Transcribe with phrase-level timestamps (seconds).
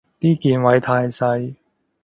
[0.19, 1.53] 啲鍵位太細